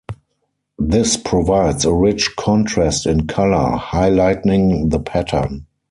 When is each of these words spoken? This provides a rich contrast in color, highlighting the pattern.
This 0.79 1.15
provides 1.15 1.85
a 1.85 1.93
rich 1.93 2.33
contrast 2.35 3.05
in 3.05 3.27
color, 3.27 3.77
highlighting 3.77 4.89
the 4.89 4.99
pattern. 4.99 5.67